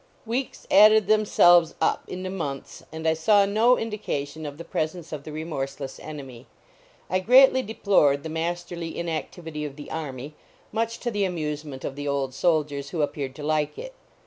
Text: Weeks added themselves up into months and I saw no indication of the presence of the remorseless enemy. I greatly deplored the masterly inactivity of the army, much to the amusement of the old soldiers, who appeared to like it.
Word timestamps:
Weeks 0.25 0.65
added 0.71 1.05
themselves 1.05 1.75
up 1.79 2.09
into 2.09 2.31
months 2.31 2.81
and 2.91 3.07
I 3.07 3.13
saw 3.13 3.45
no 3.45 3.77
indication 3.77 4.47
of 4.47 4.57
the 4.57 4.63
presence 4.63 5.11
of 5.13 5.25
the 5.25 5.31
remorseless 5.31 5.99
enemy. 5.99 6.47
I 7.07 7.19
greatly 7.19 7.61
deplored 7.61 8.23
the 8.23 8.27
masterly 8.29 8.97
inactivity 8.97 9.63
of 9.63 9.75
the 9.75 9.91
army, 9.91 10.33
much 10.71 10.99
to 11.01 11.11
the 11.11 11.23
amusement 11.23 11.85
of 11.85 11.95
the 11.95 12.07
old 12.07 12.33
soldiers, 12.33 12.89
who 12.89 13.03
appeared 13.03 13.35
to 13.35 13.43
like 13.43 13.77
it. 13.77 13.93